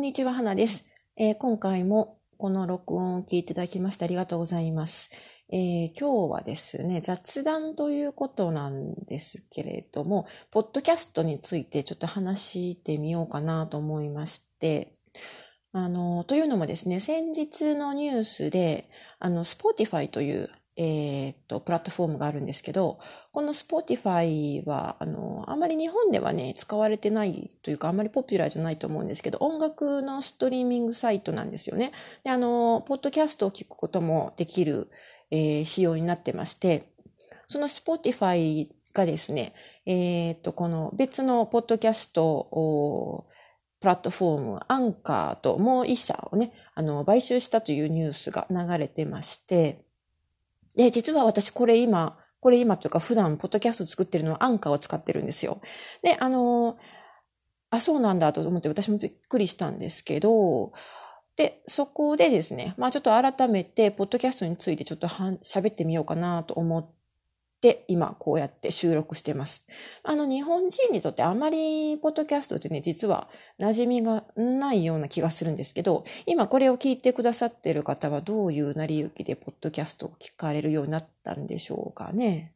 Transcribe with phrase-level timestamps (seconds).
[0.00, 0.86] んにちは、花です、
[1.18, 5.10] えー、今回もこの録音を聞いていただきましてありがとうございます。
[5.52, 14.94] えー、今日はですね、雑談ということなんですけれども、ポッドキャストについてちょっと話してみようかなと思いまして、
[15.74, 20.48] あの、というのもですね、先日のニュースで、あの、Spotify という
[20.82, 23.00] えー、っと、プラットフォームがあるんですけど、
[23.32, 31.92] この Spotify は、あの、あまり日本ではね、使われてないというか、あまりポピュラーじゃないと思うんですけど、音楽のストリーミングサイトなんですよね。
[32.24, 34.90] で、あの、ポッドキャストを聞くこともできる、
[35.30, 36.84] えー、仕様になってまして、
[37.46, 39.52] その Spotify がですね、
[39.84, 43.26] えー、っと、この別のポッドキャストを
[43.80, 49.84] プラットフォーム、アンカーともう一社をね、あの、買収したというニュースが流れてまして、
[50.80, 55.60] で、実は私これ今、これ今というか普段ポッドキャスト作ってるのはアンカーを使ってるんですよ。
[56.02, 56.78] で、あの、
[57.68, 60.72] あ、そうなんだと思って私もびっくりしたんですけど、
[61.36, 66.90] で、そこでですね、まあちょっと改めて、ポッドキャストについてちょっと喋ってみようかなと思っ
[67.60, 69.66] で、今こうやって収録してます。
[70.02, 82.54] あの、日本人にとってあまり、ポッドキャストってね、実は馴染みがないような気がするんですけど、今これを聞いてくださってる方はどういう成り行きでポッドキャストを聞かれるようになったんでしょうかね。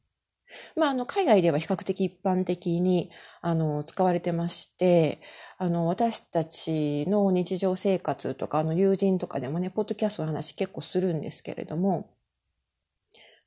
[0.76, 5.20] まあ、あの、海外では比較的一般的に、あの、使われてまして、
[5.58, 12.10] あの、私たちの日常生活とか、あの、友人とかでもね、ポッドキャストの話結構するんですけれども、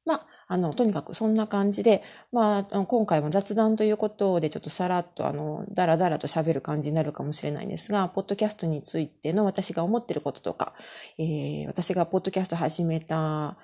[0.05, 10.73] まあ、あの、とにかくそんな感じで、まあ、今回も雑談ということでちょっとさらっとあの、だらだらと喋る感じになるかもしれないんですが、ポッドキャストについての私が思ってることとか、
[11.17, 13.57] えー、私がポッドキャスト始めた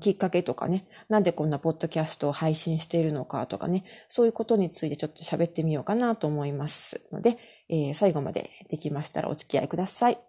[0.00, 10.25] きっかけとかね、なんでこんなポッドキャストを配信しているのかとかね、そういうことについてちょっと喋ってみようかなと思いますので、えー、最後までできましたらお付き合いください。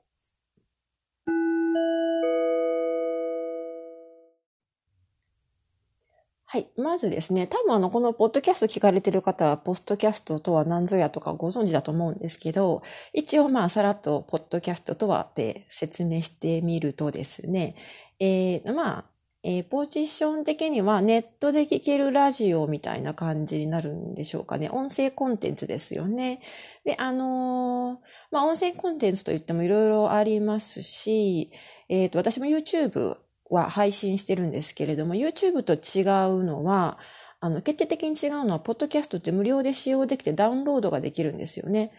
[6.50, 6.70] はい。
[6.78, 17.76] まずですね、多分あの、このポッドキャスト聞かれてる方は、ポストキャストとは何ぞやとかご存知だと思うんですけど、一応まあ、さらっとポッドキャストとはって説明してみるとですね、
[18.22, 19.06] えー、まあ、
[19.44, 24.70] えー、ポジション的にはネットで聞けるラジオみたいな感じになるんでしょうかね。
[24.70, 26.40] 音声コンテンツですよね。
[26.86, 27.98] で、あのー、
[28.32, 31.52] まあ、音声コンテンツといってもいろいろありますし、
[31.90, 33.18] えっ、ー、と、私も YouTube
[33.50, 36.98] は配信してるんですけれども、YouTube と違うのは、
[37.40, 41.92] あの、決定的に違うのは、ポッドキャストって無料で使用できてダウンロードができるんですよね。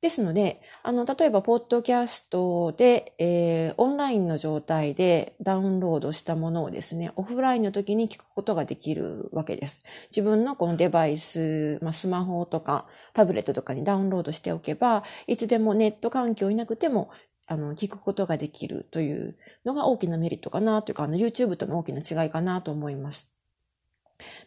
[0.00, 9.82] ですので、あの、例えば、ポッドキャストで、えー、オンラインの状態でダウンロードしたものをですね、オフラインの時に聞くことができるわけです。
[10.10, 17.10] 自分のこのデバイス、まあ、スマホとかタブレットとかにダウンロードしておけば、いつでもネット環境いなくても
[17.48, 23.28] あの、聞くことができるというのが大きなメリットかなというか、あの、YouTube との大きな違いかなと思います。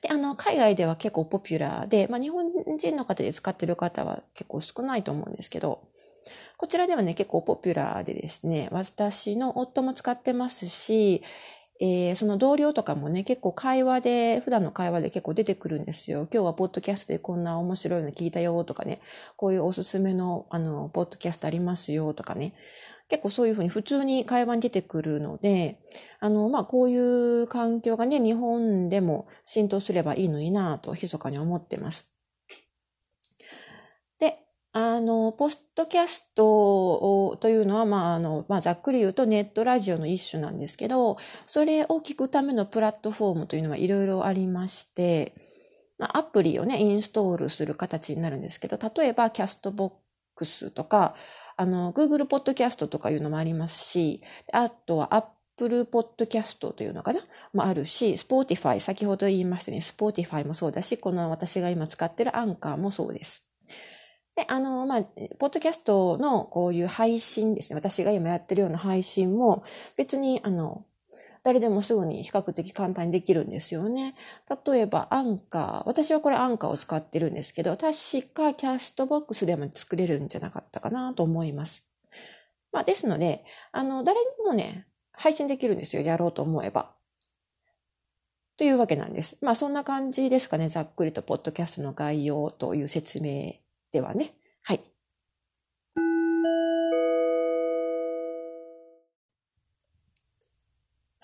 [0.01, 5.88] で、あの、海外では結構ポピュラーで、まあ、日本人の方で使ってる方は結構少ないと思うんですけど、
[6.57, 11.23] こちらではね、結構ポピュラーでですね、私の夫も使ってますし、
[11.79, 16.27] えー、その同僚とかもね、結構会話で、普段の会話で結構出てくるんですよ。
[16.31, 19.01] 今日はポッドキャストでこんな面白いの聞いたよとかね、
[19.35, 22.53] こういうおすすめの、あの、ポッドキャストありますよとかね。
[23.11, 25.77] 結構そういうふうに普通に会話に出てくるので、
[26.22, 26.95] あの、まあ、こうい
[27.41, 32.09] う環境がね、日本でも浸透すればいいのになぁと、密かに思ってます。
[34.17, 34.39] で、
[34.71, 45.35] あの、ポストキャストというのは、まあ、あの、まあ、ざっくり言うとネットラジオの一種なんですけど、それを聞くためのプラットフォームというのはいろいろありまして、
[45.97, 49.91] ま、アプリをね、インストールする形になるんですけど、例えばキャストボッ
[50.33, 51.13] クスとか、
[51.61, 57.21] あの、Google Podcast とかいうのもありますし、あとは Apple Podcast というのかな
[57.53, 63.45] もあるし、Spotify、先ほど言いましたね、Spotify もそうだし、この私が今使ってるアンカーもそうです。
[64.36, 65.03] で、あの、まあ、
[65.38, 67.75] ポッドキャストのこういう配信ですね。
[67.75, 69.63] 私が今やってるような配信も、
[69.95, 70.83] 別に、あの、
[71.43, 74.15] 誰でもすぐに比較的簡単にできるんですよね。
[74.65, 75.88] 例えばアンカー。
[75.88, 77.93] 私はこれアンカーを使ってるんですけど、確
[78.33, 81.83] かキャストボックスでも作れるんじゃなかったかなと思います。
[82.71, 86.03] まあですので、あの、誰にもね、配信できるんですよ。
[86.03, 86.93] やろうと思えば。
[88.57, 89.38] というわけなんです。
[89.41, 90.69] まあそんな感じですかね。
[90.69, 93.53] ざっくりとポッドキャストの概要という説明
[93.91, 94.35] ではね。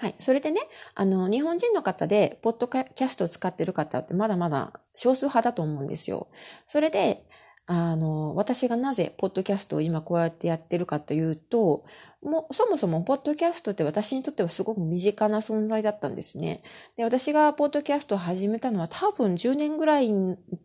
[0.08, 0.16] はい。
[0.20, 0.62] それでね、
[0.96, 6.30] あの、日本人の方で、ポッドキャストを使ってる方ってまだまだ少数派だと思うんですよ。
[6.66, 7.26] それで、
[7.66, 11.84] あの、私がなぜ、ポッドキャストを今こうやってやってるかというと、
[12.22, 16.64] もう、そもそも、ポッドキャストって私にとってはすごく身近な存在だったんですね。
[16.96, 20.10] で、私がポッドキャストを始めたのは多分10年ぐらい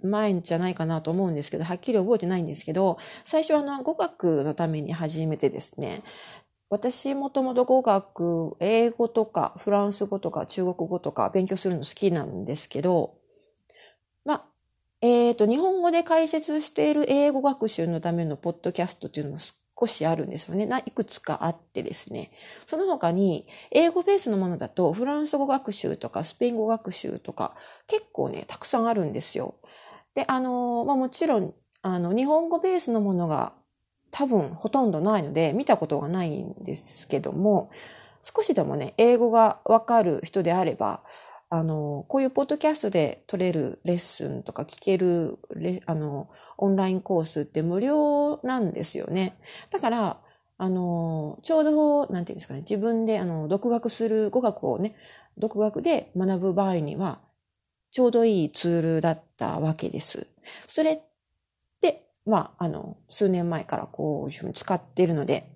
[0.05, 6.05] 前じゃないかなと思うんですけど、はっきり覚えてないんですけど、最初はあの、語学のために始めてですね、
[6.73, 13.19] 私もともと語学、英語とかフランス語とか中国語とか勉強するの好きなんですけど、
[14.25, 14.45] まあ、
[15.03, 20.67] えっ、ー、と、日本語で解説している英語学習のためのポッドキャストっていうのも少しあるんですよね。
[20.87, 22.31] いくつかあってですね。
[22.65, 27.55] その他に、英語ベースのものだと、フランス語学習とかスペイン語学習とか、
[27.87, 29.57] 結構ね、たくさんあるんですよ。
[30.15, 33.53] で、あの、まあ、もちろん、あの、日本語ベースのものが
[34.13, 37.71] 多分ほとんどないので、見たことがないんですけども、
[38.23, 41.03] 少しでもね、英語がわかる人であれば、
[41.51, 45.39] あの、こういうポッドキャストで取れるレッスンとか聞ける
[45.87, 46.29] あの、
[46.59, 49.37] オンラインコースって無料なんですよね。
[49.71, 50.21] だから、
[50.59, 54.95] あの、ちょうど、なんていうんですかね、自分で、あの、独学する語学をね、
[55.39, 57.21] 独学で学ぶ場合には、
[57.93, 60.27] ちょうどいいツールだったわけです。
[60.69, 61.03] それで、
[62.27, 65.53] まあ、あの、数年前からこういうふうに使っているので、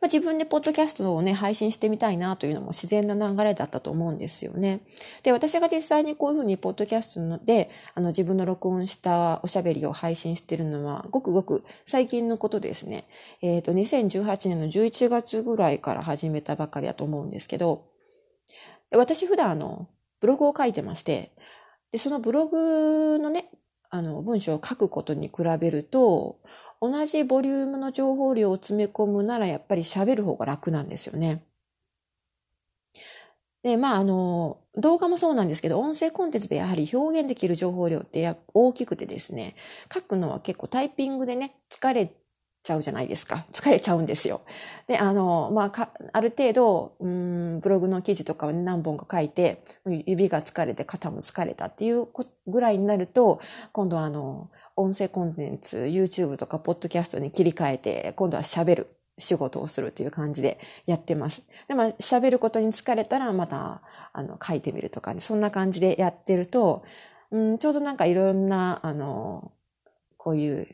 [0.00, 4.80] まあ、自分でポッドキャストをね、配信してみたいなというのも自然な流れだったと思うんですよね。
[5.22, 13.06] で、私が実際にこういうふうにポッドキャストで、あの、自分の録音したおしゃべりを配信してるのは、ごくごく最近のことですね。
[13.42, 17.86] えっ、ー、と、2018年の11月ぐらいから始めたばかりだと思うんですけど、
[18.92, 19.88] 私普段あの、
[20.20, 21.32] ブログを書いてまして、
[21.92, 23.50] で、そのブログのね、
[23.90, 26.40] あの、文章を書くことに比べると、
[26.80, 31.42] 同じボリュームの情報量を詰め込むならやっぱり喋る方が楽なんですよね。
[33.62, 39.54] で、まあ、あの、動画もそうなんですけど、音声コンテンツでやはり表現できる情報量って大きくてですね、
[39.92, 42.10] 書くのは結構タイピングでね、疲れ
[42.62, 43.46] ちゃうじゃないですか。
[43.52, 44.42] 疲れちゃうんですよ。
[44.86, 52.06] で、あの、まあ、ある程度、うん、ブログの記事とかを何本か書いて、指が疲れて肩も疲れたっていう
[52.46, 53.40] ぐらいになると、
[53.72, 61.42] 今度はあの、音声コンテンツ、YouTube とかポッドキャストに切り替えて、今度は喋る仕事をするという感じでやってます。
[61.68, 63.82] で、まあ、喋ることに疲れたらまた、
[64.12, 66.82] あの、書いてみるとか、ね、そんな感じでやってると、
[67.30, 69.52] うん、ちょうどなんかいろんな、あの、
[70.16, 70.68] こういう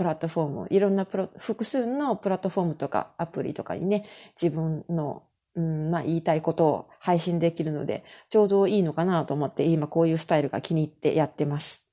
[0.00, 4.06] プラットフォーム、いろんなプロ、複数のプラットフォームとかアプリとかにね、
[4.40, 5.24] 自分の、
[5.54, 11.89] うん、まあ言いたいことを配信できるので、ちょうどいいのかなと思って、今こういうスタイルが気に入ってやってます。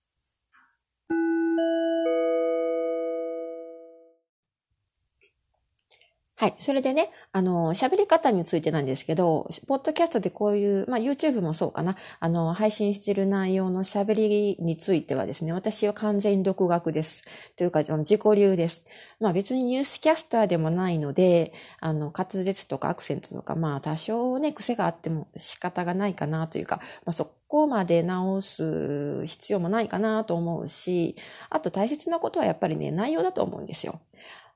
[6.39, 6.55] はい。
[6.59, 17.23] それでね、あの、喋り方についてなんですけど、ポッドキャストでこういう、まあ YouTube もそうかな、あの、配信してる内容の喋りについてはですね、私は完全に独学です。
[17.55, 18.83] というか、自己流です。
[19.19, 31.15] まあ別にニュースキャスターでもないので、あの、滑舌とかアクセントとか、まあ多少ね、癖があっても仕方がないかなというか、まあそこまで直す必要もないかなと思うし、
[31.49, 33.99] あと大切なことはやっぱりね、内容だと思うんですよ。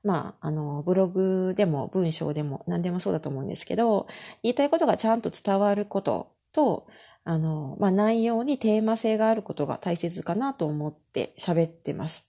[0.04, 4.06] まあ、あの、ブログでも文章でも何でもそうだと思うんですけど、
[4.42, 6.86] 言いたいことがちゃんと伝わることと、
[7.24, 12.28] あの、まあ、内容にテーマ性があることが大切かなと思って喋ってます。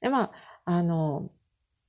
[0.00, 0.32] で、まあ、
[0.64, 1.30] あの、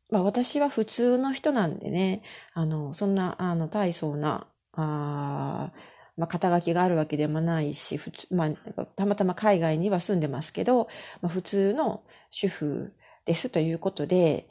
[0.09, 2.21] まあ、私は普通の人なんでね、
[2.53, 5.71] あの、そんな、あの、大層な、あ
[6.17, 8.45] まあ、肩書きがあるわけでもないし、普通、ま
[8.77, 10.87] あ、たまたま海外には住んでますけど、
[11.21, 12.93] まあ、普通の主婦
[13.25, 14.47] ですということで、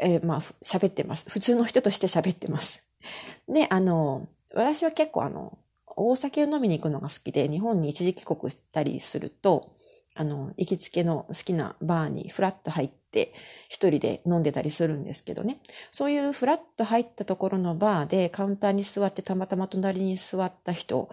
[0.00, 1.28] えー、まあ、喋ってます。
[1.28, 2.82] 普通の人として喋ってます。
[3.48, 5.58] で、あの、私は結構あの、
[5.96, 9.74] 大酒を飲みに行くのが好きで、日本に一時帰国したりすると、
[10.14, 13.32] あの、行きつけの好きなバーにフラッと入って、
[13.68, 15.60] 一人で飲んでたりするんですけどね。
[15.90, 21.10] そういうフラッと入ったところのバーでカウンターに座ってたまたま隣に座った人、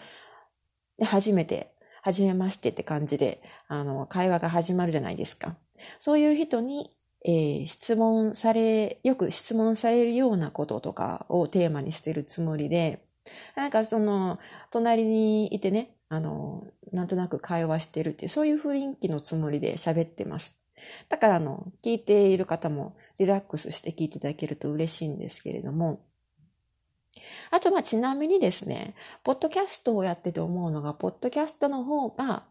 [0.97, 5.57] で初めて、初めましてって感じで、あの、会話が始まるじゃないですか。
[5.99, 6.96] そういう人に
[7.27, 13.03] えー、質問され、よく質問されるようなこととかをテーマにしてるつもりで、
[13.55, 14.39] なんかその、
[14.71, 20.57] 隣にいてね、あの、なんとなく会話してるっていう、そういう雰囲気のつもりで喋ってます。
[21.09, 25.99] だからあの、聞いている方もリラックスして聞いていただけると嬉しいんですけれども、
[27.51, 32.45] あとまちなみにですね、ポッドキャストをやってて思うのが、ポッドキャストの方が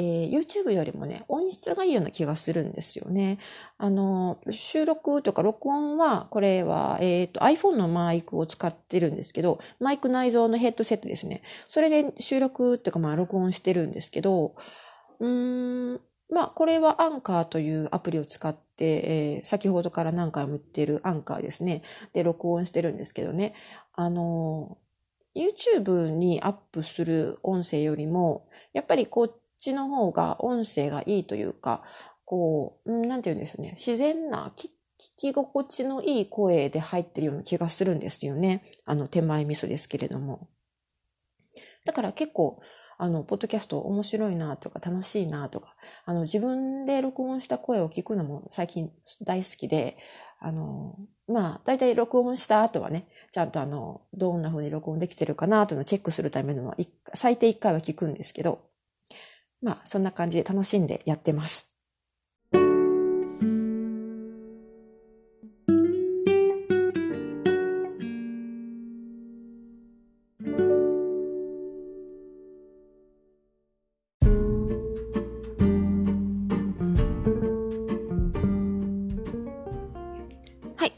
[0.00, 3.38] ー、YouTube よりもね、音質がいいような気がするんですよね。
[3.78, 11.42] あの、収録とか録音は、これは、えっ、ー、と、iPhone のマイクを使ってるんですけど、マイク内蔵のヘッドセットですね。
[11.66, 14.54] それで収録っていうか、まあ、録音してるんですけど、
[15.18, 16.00] うーん、
[16.30, 18.84] まあ、これはアンカーというアプリを使って、
[19.38, 21.82] えー、先ほどから何回も言ってるアンカーですね。
[22.12, 23.54] で、録音してるんですけどね。
[23.94, 24.78] あの、
[25.34, 31.82] YouTube にアップする音声よりも、やっぱりこっちの方が音声がいいというか、
[32.24, 33.74] こう、なんて言うんでしょうね。
[33.76, 34.68] 自然な、聞
[35.16, 38.64] き心地のいい声で入ってるような気がするんですよね。
[38.84, 40.48] あの、手前味噌ですけれども。
[41.84, 42.60] だから結構、
[42.98, 48.90] あの、ポッドキャスト面白いなとか楽しいなとか、あの、自分で録音した声を聞くのも最近
[49.24, 49.96] 大好きで、
[50.40, 50.96] あの、
[51.28, 56.74] まあ、大体録音した後はね、ちゃんとあの、どんな風に録音できてるかなというのをチェックするための、
[57.14, 58.68] 最低1回は聞くんですけど、
[59.60, 61.68] まあ、そんな感じで楽しんでやってます。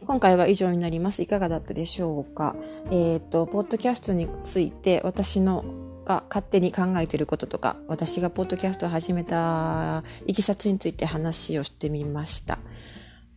[0.07, 1.23] 今回は以上になります。
[1.23, 2.55] いかがだったでしょうか？
[2.87, 5.64] えっ、ー、と、ポッドキャストについて私の
[6.11, 12.59] が勝手に考えてることとか、私がポッドキャストを始めたいきさつについて話をしてみました。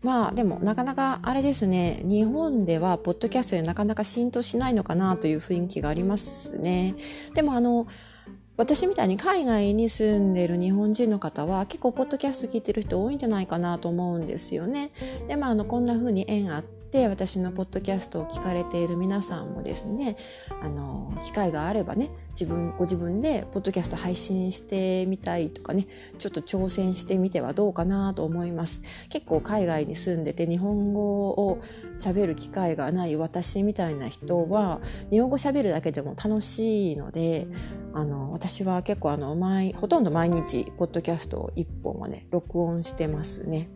[0.01, 6.95] まあでもなかなかあれですね、日本ではポッドキャストでなかなか浸透しないのかなという雰囲気がありますね。
[7.35, 7.85] でもあの、
[8.57, 14.91] 私みたいに海外に住んでる日本人の方は結構ポッドキャスト聞いてる人多いんじゃないかなと思うんですよね。
[15.27, 16.63] で、まあ、あの、こんな風に縁あ
[16.93, 20.15] って、私のポッドキャストを聞かれている皆さんもですね、
[20.61, 25.87] あの、機会があればね、自分、ご自分でポッドキャスト配信してみたいとかね、
[26.19, 28.79] ちょっと挑戦してみてはどうかなと思います。
[29.09, 31.63] 結構海外に住んでて日本語を
[31.97, 37.47] 喋る機会がない私みたいな人は、日本語喋るだけでも楽しいので、
[37.95, 43.67] あの、私は結構あの、毎、ほとんど毎日、ポッドキャストを1本はね、録音してますね。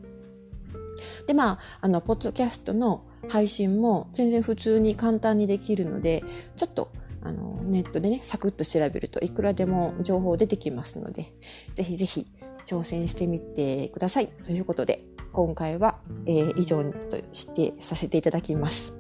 [1.26, 6.24] で、まあ、あの、ポッドキャストの配信も全然普通に簡単にできるので、
[6.56, 11.34] ちょっと、あの、ネットでね、サクッと調べるといくらでも情報出てきますので、
[11.74, 12.26] ぜひぜひ
[12.66, 14.28] 挑戦してみてください。
[14.28, 18.94] ということで、今回は、えー、以上としてさせていただきます。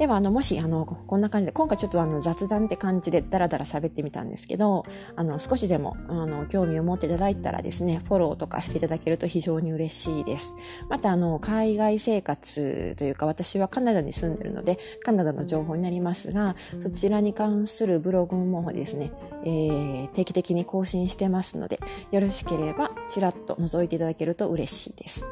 [0.00, 10.54] では、あの、もし、あの、こんな感じで、今回ちょっとあの、雑談って感じでダラダラ喋ってみたんですけど、あの、少しでも、あの、興味を持っていただいたらですね、フォローとかしていただけると非常に嬉しいです。
[10.88, 19.12] また、あの、海外生活というか、私はカナダに住んでるので、カナダの情報になりますが、そちらに関するブログもですね、
[19.44, 21.78] えー、定期的に更新してますので、
[22.10, 25.26] よろしければ、ちらっと覗いていただけると嬉しいです。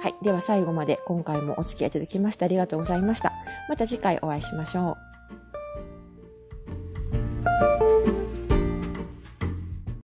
[0.00, 0.14] はい。
[0.22, 3.32] では最後まで今回もお付き合いいただきましてありがとうございました。
[3.68, 4.96] また次回お会いしましょ
[7.68, 7.71] う。